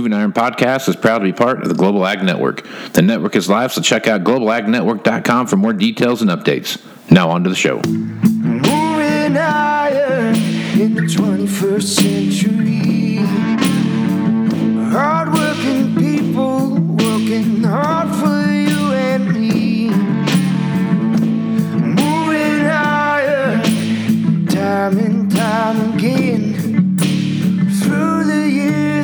[0.00, 2.66] Moving Iron Podcast is proud to be part of the Global Ag Network.
[2.94, 6.82] The network is live, so check out globalagnetwork.com for more details and updates.
[7.10, 7.82] Now, on to the show.
[7.86, 10.36] Moving iron
[10.80, 13.16] in the 21st century.
[14.90, 15.19] Hardworking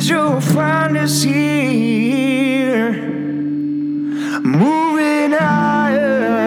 [0.09, 2.93] you'll find us here.
[4.41, 6.37] Moving iron.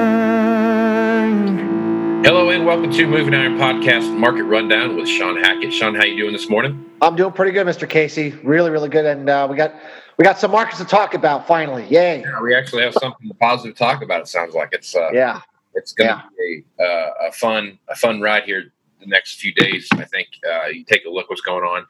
[2.25, 5.75] Hello and welcome to Moving Iron Podcast Market Rundown with Shawn Hackett.
[5.75, 6.87] Shawn, how you doing this morning?
[7.03, 7.87] I'm doing pretty good, Mr.
[7.89, 8.31] Casey.
[8.43, 9.75] Really, really good, and uh, we got
[10.17, 11.87] we got some markets to talk about finally.
[11.89, 12.21] Yay!
[12.21, 14.23] Yeah, we actually have something positive to talk about.
[14.23, 15.41] It sounds like it's uh, Yeah,
[15.75, 19.53] it's going to be a, uh, a fun a fun ride here the next few
[19.55, 19.89] days.
[19.93, 21.87] I think uh, you take a look what's going on.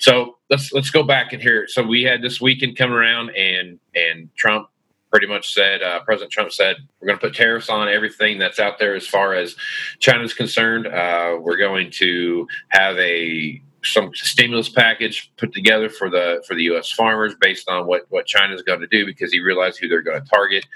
[0.00, 1.66] So let's let's go back in here.
[1.68, 4.68] So we had this weekend come around, and and Trump
[5.10, 8.58] pretty much said uh, President Trump said we're going to put tariffs on everything that's
[8.58, 9.56] out there as far as
[9.98, 10.86] China's concerned.
[10.86, 16.64] Uh, we're going to have a some stimulus package put together for the for the
[16.64, 16.90] U.S.
[16.90, 20.22] farmers based on what what China's going to do because he realized who they're going
[20.22, 20.66] to target,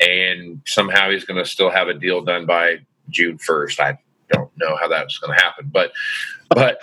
[0.00, 2.78] and somehow he's going to still have a deal done by
[3.08, 3.80] June first.
[3.80, 3.98] I
[4.30, 5.92] don't know how that's going to happen, but
[6.48, 6.82] but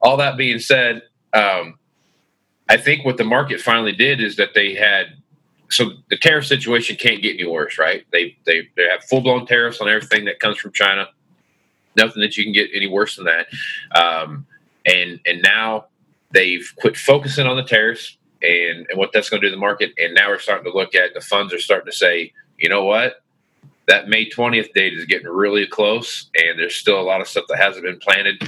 [0.00, 1.78] all, that being said, um,
[2.68, 5.06] I think what the market finally did is that they had
[5.70, 8.04] so the tariff situation can't get any worse, right?
[8.12, 11.08] They they they have full blown tariffs on everything that comes from China.
[11.96, 13.46] Nothing that you can get any worse than that.
[13.94, 14.46] Um,
[14.86, 15.86] and and now
[16.30, 19.60] they've quit focusing on the tariffs and, and what that's going to do to the
[19.60, 19.92] market.
[19.98, 22.84] And now we're starting to look at the funds are starting to say, you know
[22.84, 23.21] what,
[23.88, 27.44] that May 20th date is getting really close, and there's still a lot of stuff
[27.48, 28.42] that hasn't been planted.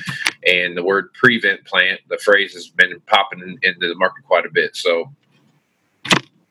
[0.47, 4.47] And the word prevent plant, the phrase has been popping in, into the market quite
[4.47, 4.77] a bit.
[4.77, 5.13] So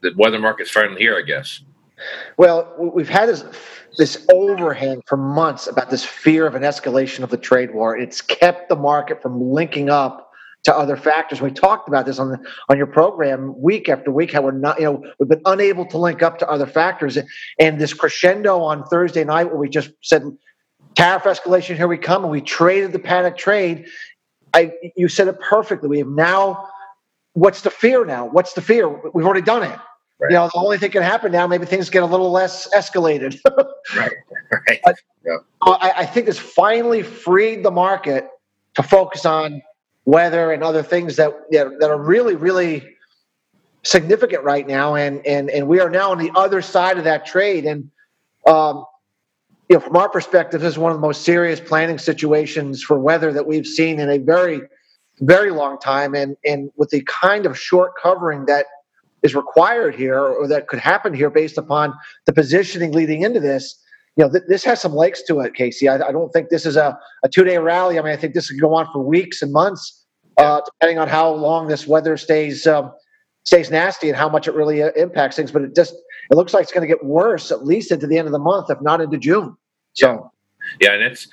[0.01, 1.61] the weather market's finally here, I guess.
[2.37, 3.45] Well, we've had this
[3.97, 7.95] this overhang for months about this fear of an escalation of the trade war.
[7.95, 10.22] It's kept the market from linking up
[10.63, 11.41] to other factors.
[11.41, 14.31] We talked about this on the, on your program week after week.
[14.31, 17.17] How we're not, you know, we've been unable to link up to other factors,
[17.59, 20.23] and this crescendo on Thursday night where we just said
[20.95, 23.87] tariff escalation, here we come, and we traded the panic trade.
[24.53, 25.89] I, you said it perfectly.
[25.89, 26.69] We have now.
[27.33, 28.27] What's the fear now?
[28.27, 28.87] What's the fear?
[28.87, 29.79] We've already done it.
[30.19, 30.29] Right.
[30.29, 33.39] You know, the only thing can happen now, maybe things get a little less escalated.
[33.95, 34.11] Right.
[34.67, 34.79] Right.
[35.61, 38.29] I, I think this finally freed the market
[38.75, 39.61] to focus on
[40.05, 42.95] weather and other things that that, are really, really
[43.83, 44.95] significant right now.
[44.95, 47.65] And and and we are now on the other side of that trade.
[47.65, 47.89] And
[48.45, 48.85] um,
[49.69, 52.99] you know, from our perspective, this is one of the most serious planning situations for
[52.99, 54.61] weather that we've seen in a very,
[55.21, 56.15] very long time.
[56.15, 58.65] And and with the kind of short covering that
[59.21, 61.93] is required here or that could happen here based upon
[62.25, 63.79] the positioning leading into this
[64.15, 66.65] you know th- this has some legs to it casey i, I don't think this
[66.65, 69.41] is a, a two-day rally i mean i think this could go on for weeks
[69.41, 70.05] and months
[70.37, 72.91] uh, depending on how long this weather stays um,
[73.43, 75.93] stays nasty and how much it really uh, impacts things but it just
[76.31, 78.39] it looks like it's going to get worse at least into the end of the
[78.39, 79.55] month if not into june
[79.93, 80.31] so
[80.81, 81.27] Yeah, and it's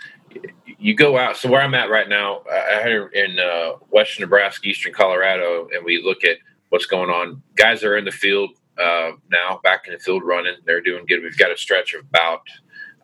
[0.78, 1.36] you go out.
[1.36, 5.84] So where I'm at right now, I here in uh, western Nebraska, eastern Colorado, and
[5.84, 6.38] we look at
[6.70, 7.42] what's going on.
[7.56, 10.54] Guys are in the field uh, now, back in the field running.
[10.64, 11.22] They're doing good.
[11.22, 12.42] We've got a stretch of about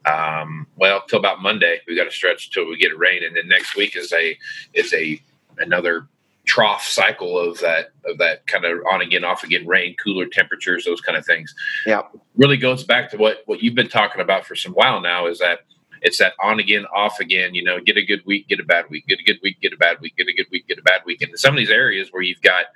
[0.07, 1.81] um, well till about Monday.
[1.87, 4.37] We got to stretch till we get rain, and then next week is a
[4.75, 5.21] is a
[5.59, 6.07] another
[6.45, 10.85] trough cycle of that of that kind of on again off again rain cooler temperatures
[10.85, 11.55] those kind of things.
[11.87, 12.03] Yeah.
[12.37, 15.39] Really goes back to what what you've been talking about for some while now is
[15.41, 15.61] that
[16.03, 18.85] it's that on again off again you know get a good week get a bad
[18.91, 20.83] week get a good week get a bad week get a good week get a
[20.83, 21.21] bad week.
[21.23, 22.67] And in some of these areas where you've got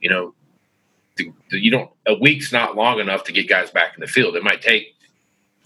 [0.00, 0.34] you know
[1.16, 4.06] the, the- you don't a week's not long enough to get guys back in the
[4.06, 4.36] field.
[4.36, 4.93] It might take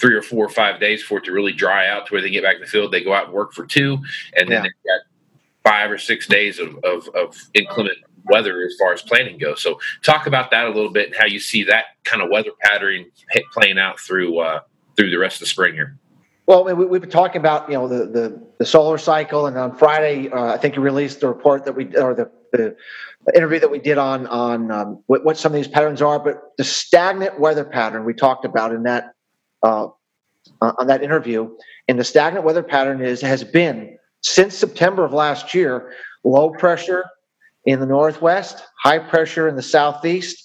[0.01, 2.31] three or four or five days for it to really dry out to where they
[2.31, 3.99] get back in the field they go out and work for two
[4.37, 4.63] and then Yeah.
[4.63, 9.39] they've got five or six days of, of, of inclement weather as far as planning
[9.39, 12.29] goes so talk about that a little bit and how you see that kind of
[12.31, 13.05] weather pattern
[13.53, 14.61] playing out through uh,
[14.97, 15.97] through the rest of the spring here
[16.47, 19.77] Well, we, we've been talking about you know the the, the solar cycle, and on
[19.77, 22.75] Friday, uh, I think you released the report that we or the, the
[23.35, 26.19] interview that we did on on um, what, what some of these patterns are.
[26.19, 29.13] But the stagnant weather pattern we talked about in that
[29.63, 29.89] uh,
[30.61, 31.51] on that interview,
[31.89, 35.93] and the stagnant weather pattern is has been since September of last year:
[36.25, 37.05] low pressure
[37.65, 40.45] in the northwest, high pressure in the southeast,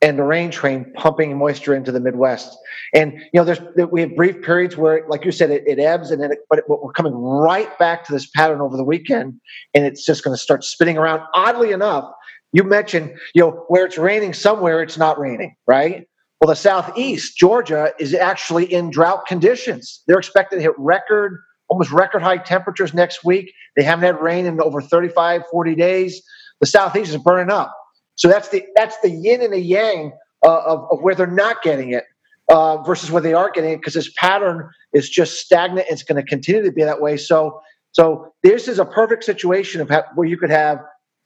[0.00, 2.56] and the rain train pumping moisture into the Midwest.
[2.94, 3.60] And you know, there's
[3.90, 6.60] we have brief periods where, like you said, it, it ebbs, and then it, but,
[6.60, 9.40] it, but we're coming right back to this pattern over the weekend,
[9.74, 11.20] and it's just going to start spinning around.
[11.34, 12.10] Oddly enough,
[12.52, 16.08] you mentioned, you know, where it's raining somewhere, it's not raining, right?
[16.40, 20.02] Well, the southeast, Georgia, is actually in drought conditions.
[20.06, 23.52] They're expected to hit record, almost record high temperatures next week.
[23.76, 26.22] They haven't had rain in over 35, 40 days.
[26.60, 27.74] The southeast is burning up.
[28.14, 30.12] So that's the that's the yin and the yang
[30.44, 32.04] uh, of, of where they're not getting it
[32.48, 35.86] uh, versus where they are getting it because this pattern is just stagnant.
[35.90, 37.16] It's going to continue to be that way.
[37.16, 37.60] So
[37.92, 40.78] so this is a perfect situation of where you could have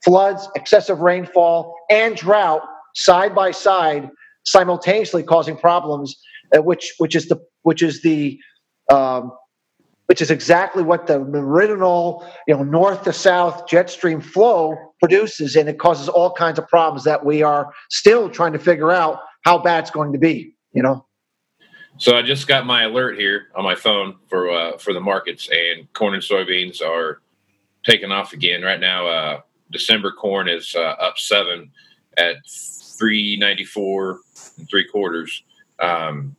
[0.03, 2.61] floods, excessive rainfall, and drought
[2.95, 4.09] side by side
[4.45, 6.15] simultaneously causing problems,
[6.55, 8.39] uh, which which is the which is the
[8.91, 9.31] um,
[10.07, 15.55] which is exactly what the meridional, you know, north to south jet stream flow produces,
[15.55, 19.19] and it causes all kinds of problems that we are still trying to figure out
[19.43, 20.55] how bad it's going to be.
[20.73, 21.05] You know.
[21.97, 25.49] So I just got my alert here on my phone for uh, for the markets,
[25.51, 27.21] and corn and soybeans are
[27.85, 29.07] taking off again right now.
[29.07, 29.41] Uh,
[29.71, 31.71] December corn is uh, up seven
[32.17, 32.37] at
[33.03, 34.19] three ninety four
[34.57, 35.43] and three quarters.
[35.79, 36.37] Um,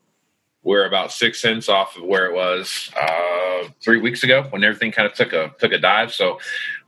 [0.62, 4.90] we're about six cents off of where it was uh, three weeks ago when everything
[4.90, 6.10] kind of took a took a dive.
[6.10, 6.38] So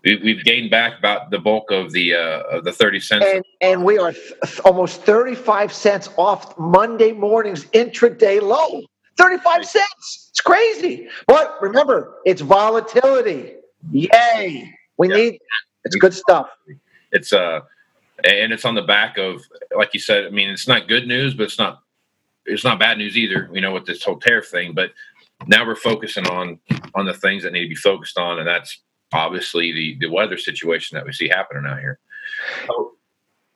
[0.02, 3.44] we, have gained back about the bulk of the uh, of the thirty cents, and,
[3.60, 8.80] and we are th- almost thirty five cents off Monday morning's intraday low.
[9.18, 10.28] Thirty five cents.
[10.30, 11.08] It's crazy.
[11.26, 13.56] But remember, it's volatility.
[13.92, 14.72] Yay!
[14.96, 15.16] We yeah.
[15.16, 15.38] need
[15.84, 16.48] it's good stuff.
[17.12, 17.60] It's uh,
[18.24, 19.42] and it's on the back of,
[19.76, 20.26] like you said.
[20.26, 21.80] I mean, it's not good news, but it's not
[22.44, 23.50] it's not bad news either.
[23.52, 24.92] You know, with this whole tariff thing, but
[25.46, 26.58] now we're focusing on
[26.94, 28.80] on the things that need to be focused on, and that's
[29.12, 31.98] obviously the the weather situation that we see happening out here.
[32.70, 32.92] Oh,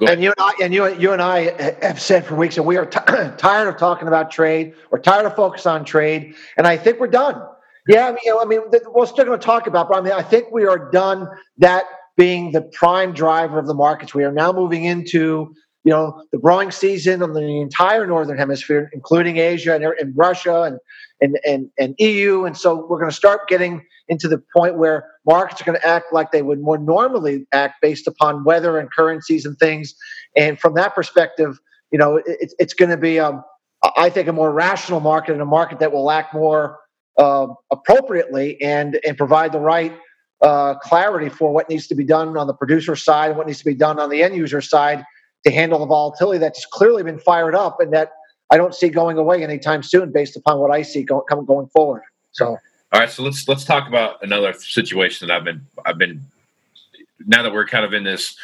[0.00, 1.50] and you and I and you you and I
[1.84, 3.00] have said for weeks that we are t-
[3.36, 4.74] tired of talking about trade.
[4.90, 7.42] We're tired of focus on trade, and I think we're done.
[7.88, 8.60] Yeah, I mean, you know, I mean,
[8.92, 11.28] we're still going to talk about, but I mean, I think we are done
[11.58, 11.84] that
[12.20, 14.12] being the prime driver of the markets.
[14.12, 18.90] We are now moving into you know the growing season on the entire northern hemisphere,
[18.92, 20.78] including Asia and, and Russia and,
[21.22, 22.44] and and and EU.
[22.44, 25.86] And so we're going to start getting into the point where markets are going to
[25.86, 29.94] act like they would more normally act based upon weather and currencies and things.
[30.36, 31.58] And from that perspective,
[31.90, 33.42] you know, it, it's going to be, um,
[33.96, 36.80] I think, a more rational market and a market that will act more
[37.16, 39.96] uh, appropriately and and provide the right
[40.42, 43.58] uh, clarity for what needs to be done on the producer side and what needs
[43.58, 45.04] to be done on the end user side
[45.44, 48.12] to handle the volatility that's clearly been fired up and that
[48.50, 52.02] I don't see going away anytime soon based upon what I see go, going forward.
[52.32, 52.58] So,
[52.92, 56.22] all right, so let's let's talk about another situation that I've been I've been
[57.26, 58.36] now that we're kind of in this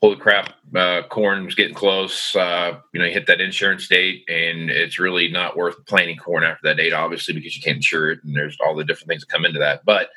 [0.00, 4.70] holy crap uh, corn's getting close uh, you know you hit that insurance date and
[4.70, 8.24] it's really not worth planting corn after that date obviously because you can't insure it
[8.24, 10.10] and there's all the different things that come into that but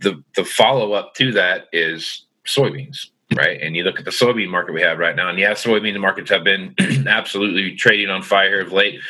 [0.00, 3.06] the the follow up to that is soybeans,
[3.36, 3.60] right?
[3.60, 6.30] And you look at the soybean market we have right now, and yeah, soybean markets
[6.30, 6.74] have been
[7.06, 9.00] absolutely trading on fire of late.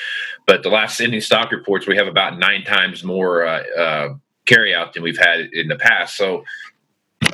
[0.46, 4.14] But the last ending stock reports, we have about nine times more uh, uh,
[4.46, 6.16] carry out than we've had in the past.
[6.16, 6.44] So,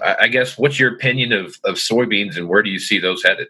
[0.02, 3.22] I, I guess, what's your opinion of, of soybeans, and where do you see those
[3.22, 3.48] headed?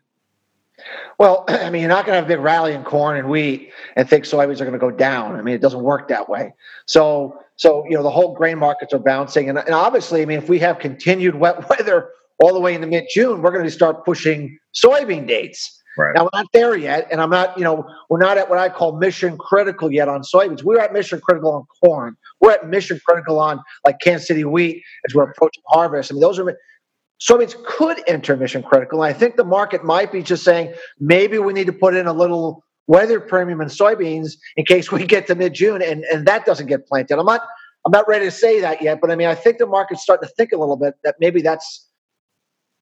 [1.18, 3.72] Well, I mean, you're not going to have a big rally in corn and wheat
[3.96, 5.36] and think soybeans are going to go down.
[5.36, 6.54] I mean, it doesn't work that way.
[6.86, 10.38] So, so you know, the whole grain markets are bouncing, and, and obviously, I mean,
[10.38, 12.10] if we have continued wet weather
[12.42, 15.82] all the way into mid June, we're going to start pushing soybean dates.
[15.98, 16.14] Right.
[16.14, 18.68] Now we're not there yet, and I'm not, you know, we're not at what I
[18.68, 20.62] call mission critical yet on soybeans.
[20.62, 22.18] We're at mission critical on corn.
[22.42, 26.12] We're at mission critical on like Kansas City wheat as we're approaching harvest.
[26.12, 26.54] I mean, those are
[27.20, 29.02] soybeans could enter mission critical.
[29.02, 32.06] And I think the market might be just saying maybe we need to put in
[32.06, 36.26] a little weather premium in soybeans in case we get to mid June and, and
[36.26, 37.18] that doesn't get planted.
[37.18, 37.42] I'm not
[37.84, 40.28] I'm not ready to say that yet, but I mean I think the market's starting
[40.28, 41.88] to think a little bit that maybe that's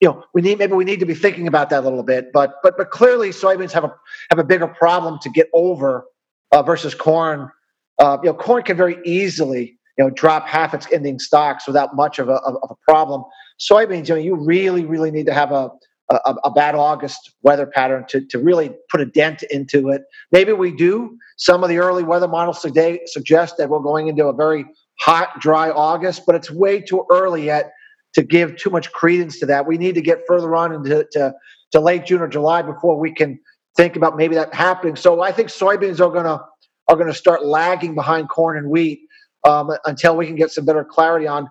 [0.00, 2.32] you know we need maybe we need to be thinking about that a little bit.
[2.32, 3.94] But but but clearly soybeans have a
[4.30, 6.04] have a bigger problem to get over
[6.52, 7.50] uh, versus corn.
[7.98, 11.94] Uh, you know corn can very easily you know drop half its ending stocks without
[11.94, 13.24] much of a, of, a problem
[13.60, 15.70] soybeans, you know, you really, really need to have a,
[16.10, 20.02] a, a, bad August weather pattern to, to really put a dent into it.
[20.32, 21.16] Maybe we do.
[21.38, 24.64] Some of the early weather models today suggest that we're going into a very
[25.00, 27.72] hot, dry August, but it's way too early yet
[28.14, 29.66] to give too much credence to that.
[29.66, 31.34] We need to get further on into to,
[31.72, 33.40] to late June or July before we can
[33.76, 34.94] think about maybe that happening.
[34.94, 36.44] So I think soybeans are to
[36.86, 39.03] are going to start lagging behind corn and wheat
[39.44, 41.48] um, until we can get some better clarity on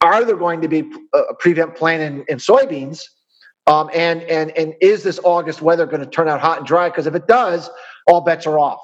[0.00, 3.04] are there going to be a prevent plan in, in soybeans?
[3.66, 6.88] Um, and and and is this August weather going to turn out hot and dry?
[6.88, 7.68] Because if it does,
[8.06, 8.80] all bets are off.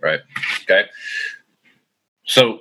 [0.00, 0.20] Right.
[0.62, 0.86] Okay.
[2.24, 2.60] So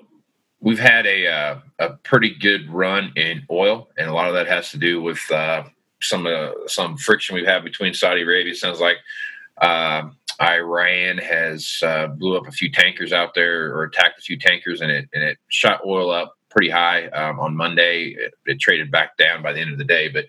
[0.59, 4.47] we've had a uh, a pretty good run in oil, and a lot of that
[4.47, 5.63] has to do with uh,
[6.01, 8.53] some uh, some friction we've had between Saudi Arabia.
[8.53, 8.97] Sounds like
[9.61, 10.09] uh,
[10.41, 14.81] Iran has uh, blew up a few tankers out there or attacked a few tankers,
[14.81, 18.15] and it and it shot oil up pretty high um, on Monday.
[18.17, 20.25] It, it, traded back down by the end of the day, but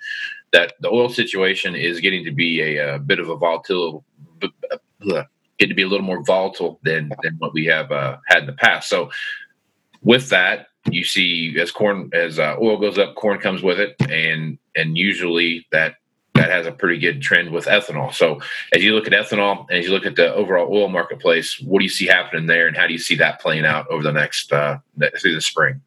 [0.53, 4.05] that the oil situation is getting to be a, a bit of a volatile,
[4.41, 8.47] get to be a little more volatile than than what we have uh, had in
[8.47, 8.88] the past.
[8.88, 9.11] So
[10.03, 13.95] with that, you see as corn as uh, oil goes up, corn comes with it,
[14.09, 15.97] and and usually that
[16.38, 18.12] that has a pretty good trend with ethanol.
[18.12, 18.40] So
[18.73, 21.80] as you look at ethanol and as you look at the overall oil marketplace, what
[21.80, 24.12] do you see happening there, and how do you see that playing out over the
[24.12, 24.78] next uh,
[25.21, 25.80] through the spring?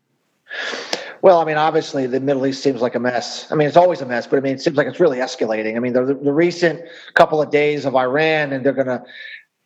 [1.21, 3.51] Well, I mean, obviously the Middle East seems like a mess.
[3.51, 5.75] I mean, it's always a mess, but I mean, it seems like it's really escalating.
[5.75, 6.81] I mean, the, the recent
[7.13, 9.03] couple of days of Iran, and they're going to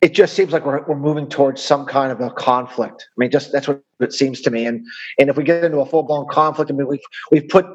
[0.01, 3.07] it just seems like we're, we're moving towards some kind of a conflict.
[3.09, 4.65] I mean, just that's what it seems to me.
[4.67, 4.85] And
[5.17, 6.99] and if we get into a full blown conflict, I mean, we've
[7.31, 7.65] we've put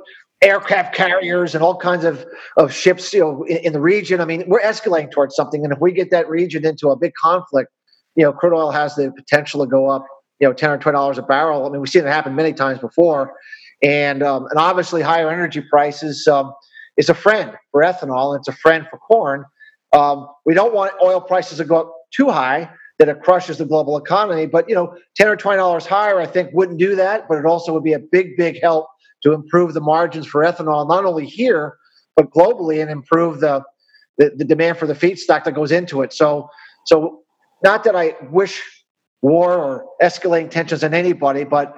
[0.42, 2.24] aircraft carriers and all kinds of,
[2.56, 4.20] of ships, you know, in, in, the region.
[4.20, 5.64] I mean, we're escalating towards something.
[5.64, 7.70] And if we get that region into a big conflict,
[8.16, 10.04] you know, crude oil has the potential to go up,
[10.38, 11.66] you know, ten or twenty dollars a barrel.
[11.66, 13.34] I mean, we've seen it happen many times before.
[13.82, 16.52] And um, and obviously, higher energy prices um,
[16.96, 18.34] is a friend for ethanol.
[18.34, 19.44] And it's a friend for corn.
[19.92, 23.64] Um, we don't want oil prices to go up too high that it crushes the
[23.64, 24.46] global economy.
[24.46, 27.28] But you know, ten or twenty dollars higher, I think, wouldn't do that.
[27.28, 28.86] But it also would be a big, big help
[29.22, 31.76] to improve the margins for ethanol, not only here
[32.16, 33.62] but globally, and improve the
[34.18, 36.12] the, the demand for the feedstock that goes into it.
[36.12, 36.50] So,
[36.84, 37.22] so
[37.64, 38.60] not that I wish
[39.22, 41.74] war or escalating tensions on anybody, but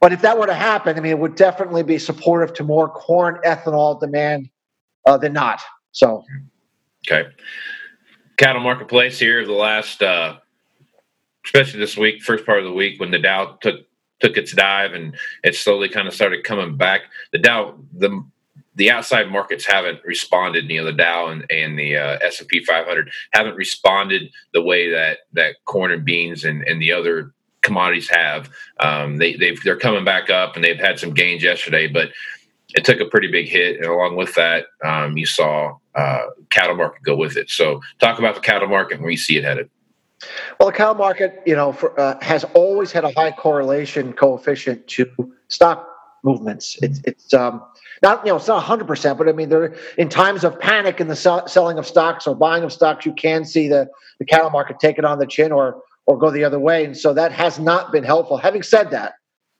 [0.00, 2.88] but if that were to happen, I mean, it would definitely be supportive to more
[2.88, 4.48] corn ethanol demand
[5.06, 5.60] uh, than not.
[5.92, 6.24] So,
[7.08, 7.28] okay
[8.36, 10.36] cattle marketplace here the last, uh,
[11.44, 13.80] especially this week, first part of the week when the Dow took
[14.20, 17.02] took its dive and it slowly kind of started coming back.
[17.32, 18.24] The Dow, the
[18.76, 20.68] the outside markets haven't responded.
[20.68, 24.62] You know, the Dow and, and the uh, S and P 500 haven't responded the
[24.62, 28.50] way that that corn and beans and, and the other commodities have.
[28.80, 32.10] Um, they they've they're coming back up and they've had some gains yesterday, but
[32.74, 36.74] it took a pretty big hit, and along with that, um, you saw uh, cattle
[36.76, 37.48] market go with it.
[37.50, 39.70] So, talk about the cattle market and where you see it headed.
[40.58, 44.86] Well, the cattle market, you know, for, uh, has always had a high correlation coefficient
[44.88, 45.06] to
[45.48, 45.88] stock
[46.22, 46.76] movements.
[46.82, 47.62] It's it's um,
[48.02, 51.00] not you know it's not 100 percent, but I mean there in times of panic
[51.00, 53.88] in the sell, selling of stocks or buying of stocks, you can see the
[54.18, 56.96] the cattle market take it on the chin or or go the other way, and
[56.96, 58.36] so that has not been helpful.
[58.36, 59.14] Having said that,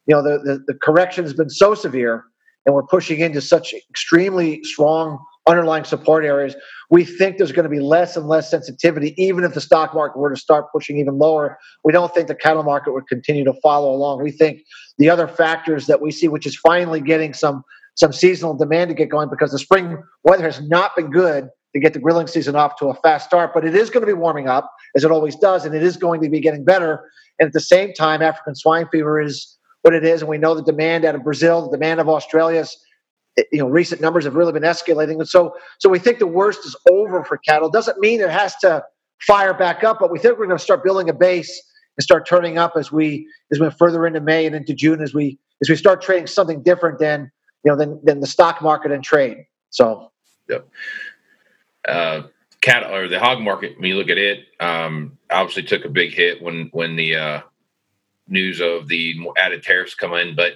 [0.07, 2.25] you know the the, the correction has been so severe
[2.67, 6.57] and we're pushing into such extremely strong underlying support areas,
[6.91, 10.19] we think there's going to be less and less sensitivity, even if the stock market
[10.19, 11.59] were to start pushing even lower.
[11.85, 14.23] We don't think the cattle market would continue to follow along.
[14.23, 14.61] We think
[14.99, 17.65] the other factors that we see, which is finally getting some
[17.97, 21.81] some seasonal demand to get going because the spring weather has not been good to
[21.81, 24.13] get the grilling season off to a fast start, but it is going to be
[24.13, 27.09] warming up as it always does, and it is going to be getting better.
[27.39, 30.55] And at the same time, African swine fever is what it is, and we know
[30.55, 32.77] the demand out of Brazil, the demand of Australia's
[33.51, 35.19] you know recent numbers have really been escalating.
[35.19, 37.71] And so so we think the worst is over for cattle.
[37.71, 38.85] Doesn't mean it has to
[39.21, 41.63] fire back up but we think we're going to start building a base
[41.97, 45.15] and start turning up as we as we further into may and into june as
[45.15, 47.31] we as we start trading something different than
[47.65, 49.47] you know than than the stock market and trade.
[49.71, 50.11] So.
[50.49, 50.69] Yep.
[51.89, 52.23] Uh
[52.61, 56.15] cattle or the hog market when you look at it um obviously took a big
[56.15, 57.41] hit when when the uh
[58.27, 60.53] news of the added tariffs come in, but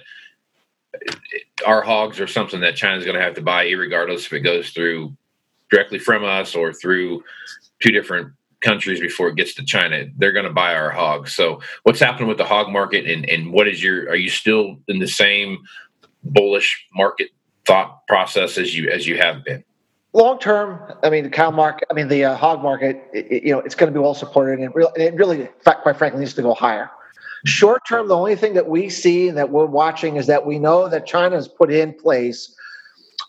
[1.65, 4.69] our hogs are something that China's going to have to buy, regardless if it goes
[4.69, 5.15] through
[5.69, 7.23] directly from us or through
[7.79, 10.05] two different countries before it gets to China.
[10.17, 11.33] They're going to buy our hogs.
[11.33, 14.09] So, what's happening with the hog market, and and what is your?
[14.09, 15.59] Are you still in the same
[16.23, 17.29] bullish market
[17.65, 19.63] thought process as you as you have been?
[20.13, 23.51] Long term, I mean, the cow market, I mean, the uh, hog market, it, you
[23.51, 26.33] know, it's going to be well supported, and it really, it really, quite frankly, needs
[26.33, 26.89] to go higher.
[27.45, 30.59] Short term, the only thing that we see and that we're watching is that we
[30.59, 32.53] know that China has put in place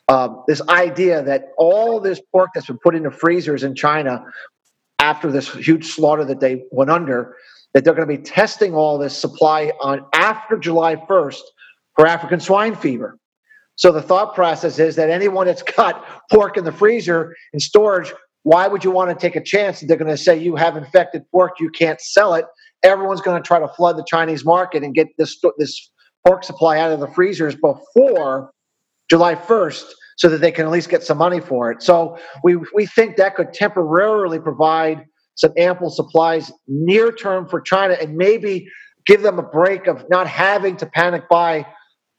[0.09, 4.25] um, this idea that all this pork that's been put into freezers in China
[4.99, 7.37] after this huge slaughter that they went under,
[7.73, 11.41] that they're going to be testing all this supply on after July 1st
[11.95, 13.19] for African swine fever.
[13.77, 18.13] So the thought process is that anyone that's got pork in the freezer in storage,
[18.43, 20.77] why would you want to take a chance that they're going to say you have
[20.77, 22.47] infected pork, you can't sell it,
[22.83, 25.91] everyone's going to try to flood the Chinese market and get this this
[26.27, 28.51] pork supply out of the freezers before
[29.09, 29.85] July 1st
[30.17, 31.83] so that they can at least get some money for it.
[31.83, 37.95] So we we think that could temporarily provide some ample supplies near term for China
[38.01, 38.69] and maybe
[39.07, 41.67] give them a break of not having to panic buy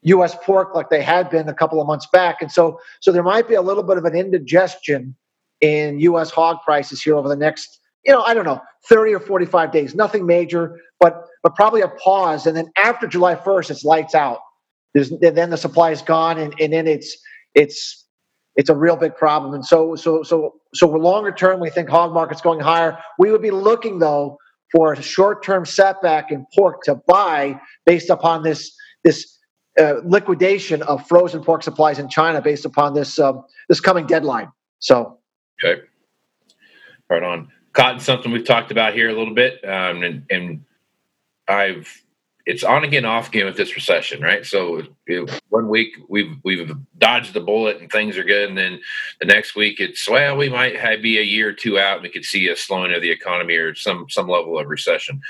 [0.02, 0.36] U.S.
[0.42, 3.48] pork like they had been a couple of months back, and so so there might
[3.48, 5.14] be a little bit of an indigestion
[5.60, 6.30] in U.S.
[6.30, 9.94] hog prices here over the next, you know, I don't know, 30 or 45 days.
[9.94, 14.38] Nothing major, but but probably a pause, and then after July 1st, it's lights out.
[14.94, 17.16] There's, then the supply is gone, and, and then it's
[17.54, 18.04] it's
[18.56, 19.54] it's a real big problem.
[19.54, 22.98] And so so so so for longer term, we think hog market's going higher.
[23.18, 24.38] We would be looking though
[24.72, 29.38] for a short-term setback in pork to buy based upon this this
[29.80, 34.50] uh, liquidation of frozen pork supplies in China based upon this um, this coming deadline.
[34.80, 35.18] So,
[35.64, 35.82] okay,
[37.08, 37.50] right on.
[37.72, 40.64] Cotton, something we've talked about here a little bit, um, and, and
[41.48, 42.02] I've
[42.44, 44.44] it's on again, off again with this recession, right?
[44.44, 48.80] So it, one week we've we've dodged the bullet and things are good, and then
[49.20, 52.02] the next week it's well, we might have, be a year or two out, and
[52.02, 55.20] we could see a slowing of the economy or some some level of recession,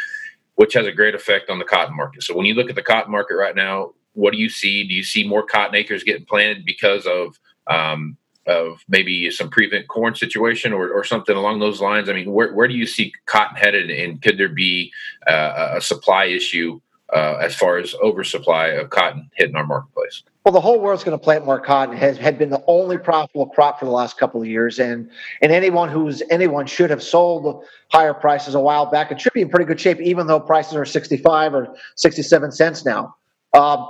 [0.54, 2.22] which has a great effect on the cotton market.
[2.22, 4.87] So when you look at the cotton market right now, what do you see?
[4.87, 9.88] Do you see more cotton acres getting planted because of um, of maybe some prevent
[9.88, 12.08] corn situation or, or something along those lines?
[12.08, 14.92] I mean, where, where do you see cotton headed, and could there be
[15.26, 16.80] uh, a supply issue
[17.12, 20.22] uh, as far as oversupply of cotton hitting our marketplace?
[20.44, 21.96] Well, the whole world's going to plant more cotton.
[21.96, 25.08] Has had been the only profitable crop for the last couple of years, and
[25.40, 29.12] and anyone who's anyone should have sold higher prices a while back.
[29.12, 32.22] It should be in pretty good shape, even though prices are sixty five or sixty
[32.22, 33.14] seven cents now.
[33.52, 33.87] Um,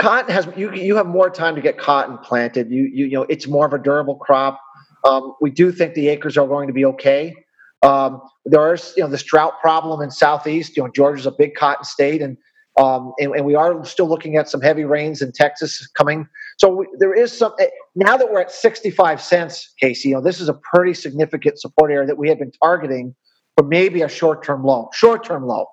[0.00, 2.70] cotton has you you have more time to get cotton planted.
[2.70, 4.60] You you you know it's more of a durable crop.
[5.04, 7.34] Um, we do think the acres are going to be okay.
[7.82, 10.76] Um, there is you know this drought problem in southeast.
[10.76, 12.36] You know Georgia's a big cotton state, and
[12.78, 16.26] um, and, and, we are still looking at some heavy rains in Texas coming.
[16.58, 20.10] So we, there is some eh, now that we're at 65 cents, Casey.
[20.10, 23.14] You know this is a pretty significant support area that we have been targeting
[23.56, 24.88] for maybe a short-term low.
[24.94, 25.66] Short-term low.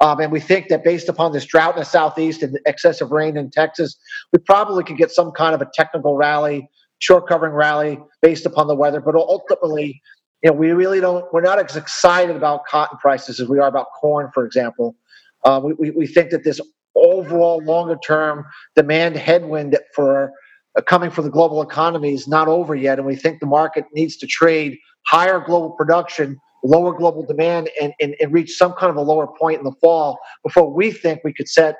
[0.00, 3.36] Um, and we think that based upon this drought in the southeast and excessive rain
[3.36, 3.96] in Texas,
[4.32, 6.68] we probably could get some kind of a technical rally,
[7.00, 9.00] short covering rally based upon the weather.
[9.00, 10.00] But ultimately,
[10.42, 11.30] you know, we really don't.
[11.32, 14.96] We're not as excited about cotton prices as we are about corn, for example.
[15.44, 16.60] Uh, we, we, we think that this
[16.94, 20.32] overall longer term demand headwind for
[20.78, 23.84] uh, coming from the global economy is not over yet, and we think the market
[23.92, 28.90] needs to trade higher global production lower global demand and, and, and reach some kind
[28.90, 31.76] of a lower point in the fall before we think we could set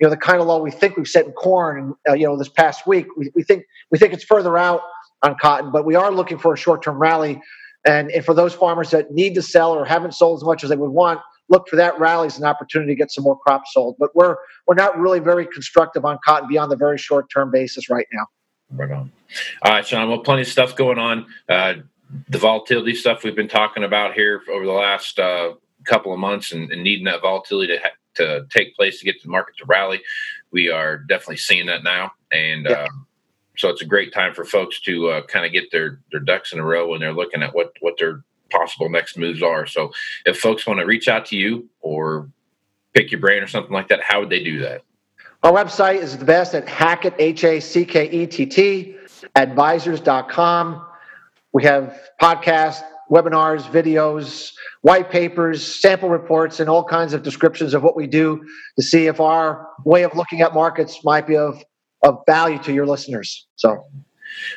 [0.00, 2.36] you know the kind of low we think we've set in corn uh, you know
[2.36, 3.06] this past week.
[3.16, 4.80] We, we think we think it's further out
[5.22, 7.40] on cotton but we are looking for a short-term rally.
[7.84, 10.70] And, and for those farmers that need to sell or haven't sold as much as
[10.70, 13.72] they would want look for that rally as an opportunity to get some more crops
[13.74, 13.96] sold.
[13.98, 18.06] But we're we're not really very constructive on cotton beyond the very short-term basis right
[18.12, 18.26] now.
[18.70, 19.12] Right on.
[19.62, 21.26] All right shawn well plenty of stuff going on.
[21.48, 21.74] Uh,
[22.28, 25.52] the volatility stuff we've been talking about here over the last uh,
[25.84, 29.22] couple of months and, and, needing that volatility to, ha- to take place to get
[29.22, 30.00] the market to rally.
[30.50, 32.12] We are definitely seeing that now.
[32.30, 32.72] And yeah.
[32.72, 32.88] uh,
[33.56, 36.52] so it's a great time for folks to uh, kind of get their, their ducks
[36.52, 39.66] in a row when they're looking at what, what their possible next moves are.
[39.66, 39.92] So
[40.26, 42.28] if folks want to reach out to you or
[42.92, 44.82] pick your brain or something like that, how would they do that?
[45.42, 48.96] Our website is the best at Hackett, H A C K E T T,
[49.34, 50.86] advisors.com.
[51.52, 57.82] We have podcasts, webinars, videos, white papers, sample reports, and all kinds of descriptions of
[57.82, 58.42] what we do
[58.76, 61.62] to see if our way of looking at markets might be of,
[62.02, 63.46] of value to your listeners.
[63.56, 63.84] So,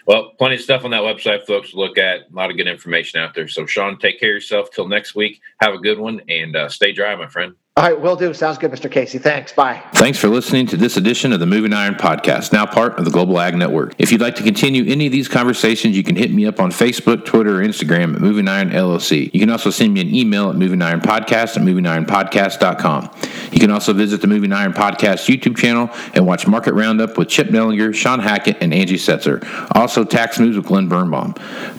[0.08, 2.22] well, plenty of stuff on that website, folks, to look at.
[2.32, 3.48] A lot of good information out there.
[3.50, 4.70] So, Shawn, take care of yourself.
[4.72, 7.56] Till next week, have a good one and uh, stay dry, my friend.
[7.78, 8.34] All right, will do.
[8.34, 8.90] Sounds good, Mr.
[8.90, 9.18] Casey.
[9.18, 9.52] Thanks.
[9.52, 9.84] Bye.
[9.96, 13.12] Thanks for listening to this edition of the Moving Iron Podcast, now part of the
[13.12, 13.94] Global Ag Network.
[13.98, 16.72] If you'd like to continue any of these conversations, you can hit me up on
[16.72, 19.30] Facebook, Twitter, or Instagram at Moving Iron LLC.
[19.34, 23.12] You can also send me an email at Moving Iron Podcast at movingironpodcast.com.
[23.52, 27.28] You can also visit the Moving Iron Podcast YouTube channel and watch Market Roundup with
[27.28, 29.46] Chip Nellinger, Shawn Hackett, and Angie Setzer.
[29.76, 31.34] Also, Tax Moves with Glenn Birnbaum.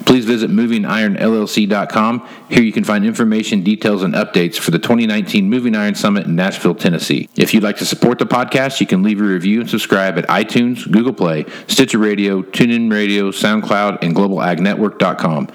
[0.05, 2.29] Please visit movingironllc.com.
[2.51, 6.27] Here you can find information, details, and updates for the 2019 Moving Iron Iron Summit
[6.27, 7.29] in Nashville, Tennessee.
[7.37, 10.27] If you'd like to support the podcast, you can leave a review and subscribe at
[10.27, 15.49] iTunes, Google Play, Stitcher Radio, TuneIn Radio, SoundCloud, and globalagnetwork.com.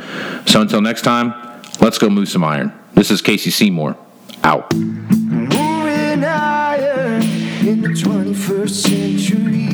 [0.46, 1.34] So until next time,
[1.82, 2.72] let's go move some iron.
[2.94, 3.98] This is Casey Seymour.
[4.42, 4.74] Out.
[4.74, 7.24] Moving iron
[7.68, 9.71] in the 21st century.